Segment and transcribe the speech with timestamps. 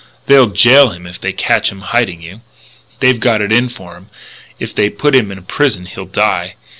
[0.25, 2.41] They'll jail him if they catch him hiding you.
[3.01, 4.09] They've got it in for him.
[4.57, 6.55] If they put him in prison he'll die.